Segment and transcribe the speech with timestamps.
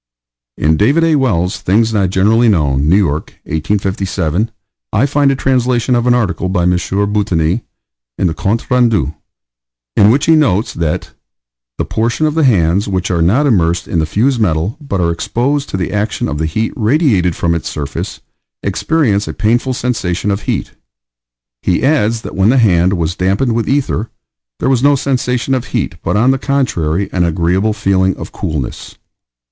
[0.57, 1.15] In David A.
[1.15, 4.49] Wells' Things not Generally Known, New York, 1857,
[4.91, 6.71] I find a translation of an article by M.
[6.71, 7.61] Boutigny
[8.17, 9.13] in The Comptes Rendus,
[9.95, 11.11] in which he notes that
[11.77, 15.11] "the portion of the hands which are not immersed in the fused metal, but are
[15.11, 18.21] exposed to the action of the heat radiated from its surface,
[18.63, 20.71] experience a painful sensation of heat."
[21.61, 24.09] He adds that when the hand was dampened with ether
[24.59, 28.97] "there was no sensation of heat, but, on the contrary, an agreeable feeling of coolness."